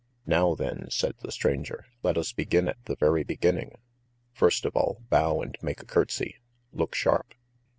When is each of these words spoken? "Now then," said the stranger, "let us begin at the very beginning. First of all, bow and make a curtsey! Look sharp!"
"Now 0.25 0.55
then," 0.55 0.87
said 0.89 1.13
the 1.19 1.31
stranger, 1.31 1.85
"let 2.01 2.17
us 2.17 2.33
begin 2.33 2.67
at 2.67 2.83
the 2.85 2.95
very 2.95 3.23
beginning. 3.23 3.75
First 4.33 4.65
of 4.65 4.75
all, 4.75 5.03
bow 5.11 5.41
and 5.41 5.55
make 5.61 5.79
a 5.79 5.85
curtsey! 5.85 6.37
Look 6.73 6.95
sharp!" 6.95 7.35